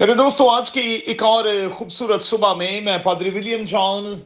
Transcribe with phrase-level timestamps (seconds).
[0.00, 1.44] میرے دوستو، آج کی ایک اور
[1.78, 4.20] خوبصورت صبح میں میں پادری ولیم جان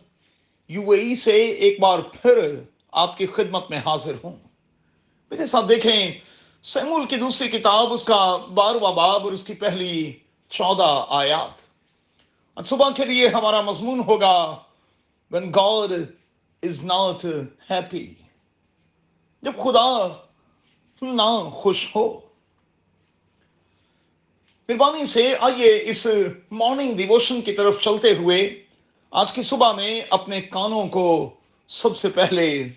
[0.68, 2.55] یو اے ای سے ایک بار پھر
[2.92, 4.37] آپ کی خدمت میں حاضر ہوں۔
[5.31, 6.13] میرے ساتھ دیکھیں،
[6.63, 10.12] سیمول کی دوسری کتاب، اس کا بارواں باب اور اس کی پہلی
[10.48, 11.62] چودہ آیات۔
[12.57, 14.57] آج صبح کے لیے ہمارا مضمون ہوگا،
[15.34, 15.91] when God
[16.66, 17.32] is not
[17.73, 18.04] happy.
[19.43, 20.09] جب خدا
[21.02, 22.20] نہ خوش ہو
[24.69, 26.07] مہربانی سے آئیے اس
[26.50, 28.64] مارننگ ڈیووشن کی طرف چلتے ہوئے
[29.11, 31.35] آج کی صبح میں اپنے کانوں کو
[31.69, 32.69] سب سے پہلے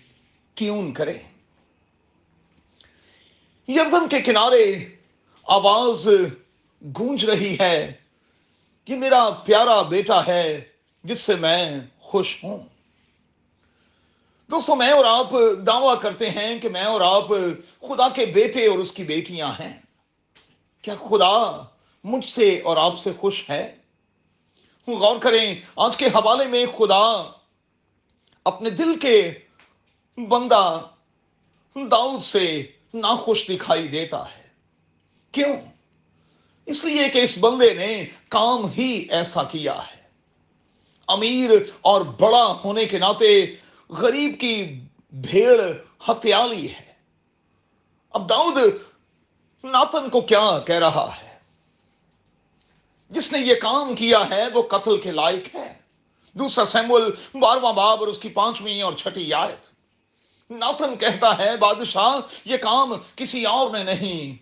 [0.54, 1.18] ٹیون کریں۔
[3.68, 4.74] یردن کے کنارے
[5.44, 6.08] آواز
[6.98, 7.92] گونج رہی ہے
[8.86, 10.64] یہ میرا پیارا بیٹا ہے
[11.04, 12.58] جس سے میں خوش ہوں۔
[14.50, 15.30] دوستو، میں اور آپ
[15.66, 17.28] دعویٰ کرتے ہیں کہ میں اور آپ
[17.80, 19.80] خدا کے بیٹے اور اس کی بیٹیاں ہیں۔
[20.82, 21.62] کیا خدا
[22.06, 23.76] مجھ سے اور آپ سے خوش ہے
[24.88, 27.30] غور کریں آج کے حوالے میں خدا
[28.44, 29.32] اپنے دل کے
[30.16, 30.82] بندہ
[31.74, 34.42] داؤد سے ناخوش دکھائی دیتا ہے۔
[35.32, 35.56] کیوں؟
[36.66, 40.02] اس لیے کہ اس بندے نے کام ہی ایسا کیا ہے۔
[41.08, 43.56] امیر اور بڑا ہونے کے ناطے
[43.88, 44.80] غریب کی
[45.12, 45.60] بھیڑ
[46.08, 46.92] ہتھیالی ہے۔
[48.10, 48.58] اب داؤد
[49.64, 51.35] ناتن کو کیا کہہ رہا ہے؟
[53.16, 55.74] جس نے یہ کام کیا ہے وہ قتل کے لائق ہے۔
[56.32, 59.76] دوسرا سیمول، بارواں باب اور اس کی پانچویں اور چھٹی آیت۔
[60.50, 64.36] ناتن کہتا ہے، بادشاہ، یہ کام کسی اور نے نہیں،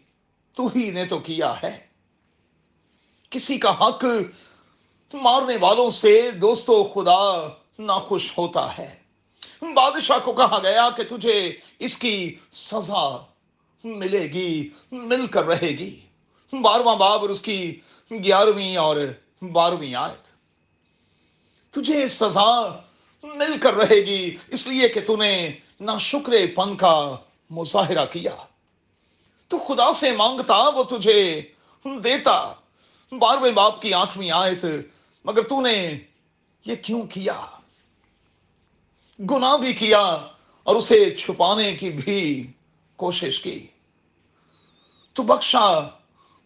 [0.57, 1.87] تو ہی نے تو کیا ہے۔
[3.31, 4.05] کسی کا حق
[5.15, 8.97] مارنے والوں سے دوستو خدا ناخوش ہوتا ہے۔
[9.63, 13.17] بادشاہ کو کہا گیا کہ تجھے اس کی سزا
[13.85, 16.01] ملے گی، مل کر رہے گی۔
[16.63, 18.97] بارواں باب اور اس کی گیارہویں اور
[19.53, 20.25] بارہویں آیت۔
[21.75, 22.81] تجھے سزا
[23.23, 27.17] مل کر رہے گی، اس لیے کہ تو نے نہ شکر پن کا
[27.51, 28.37] مظاہرہ کیا۔
[29.49, 31.43] تو خدا سے مانگتا وہ تجھے
[31.85, 32.55] دیتا۔
[33.13, 34.65] بارہویں باپ کی آٹھویں آیت،
[35.25, 35.99] مگر تو نے
[36.65, 37.47] یہ کیوں کیا؟
[39.31, 40.01] گناہ بھی کیا
[40.63, 42.53] اور اسے چھپانے کی بھی
[42.97, 43.67] کوشش کی۔
[45.13, 45.81] تو بخشا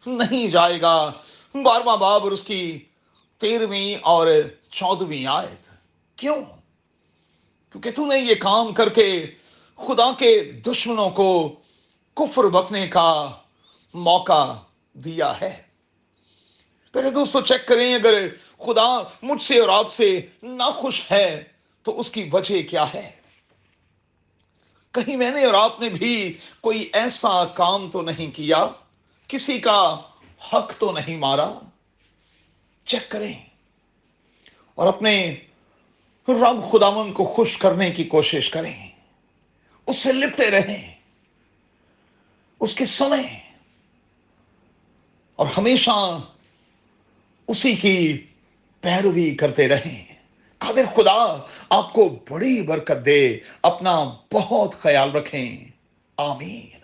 [0.07, 1.13] نہیں جائے گا۔
[1.55, 2.85] بارواں باب اور اس کی
[3.39, 4.27] تیرہویں اور
[4.71, 5.71] چودہویں آیت۔
[6.17, 6.37] کیوں؟
[7.73, 9.27] کیونکہ تو نے یہ کام کر کے
[9.77, 11.55] خدا کے دشمنوں کو
[12.15, 13.31] کفر بکنے کا
[13.95, 14.53] موقع
[14.93, 15.63] دیا ہے۔
[16.93, 18.29] پہلے دوستو چیک کریں، اگر
[18.59, 21.45] خدا مجھ سے اور آپ سے ناخوش ہے،
[21.83, 23.11] تو اس کی وجہ کیا ہے؟
[24.93, 28.67] کہیں میں نے اور آپ نے بھی کوئی ایسا کام تو نہیں کیا؟
[29.29, 30.01] کسی کا
[30.53, 31.55] حق تو نہیں مارا۔
[32.85, 33.33] چیک کریں۔
[34.75, 35.37] اور اپنے
[36.29, 38.91] رب خداون کو خوش کرنے کی کوشش کریں۔
[39.87, 40.95] اس سے لپٹے رہیں۔
[42.61, 43.53] اس کی سنیں۔
[45.37, 46.19] اور ہمیشہ
[47.49, 48.27] اسی کی
[48.81, 50.05] پیروی کرتے رہیں۔
[50.59, 55.65] قادر خدا، آپ کو بڑی برکت دے۔ اپنا بہت خیال رکھیں۔
[56.17, 56.78] آمین۔